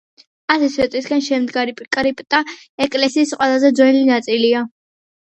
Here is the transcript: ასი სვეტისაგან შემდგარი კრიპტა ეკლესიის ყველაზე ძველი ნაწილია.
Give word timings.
ასი 0.53 0.69
სვეტისაგან 0.75 1.21
შემდგარი 1.25 1.77
კრიპტა 1.97 2.41
ეკლესიის 2.89 3.39
ყველაზე 3.39 3.75
ძველი 3.83 4.05
ნაწილია. 4.13 4.69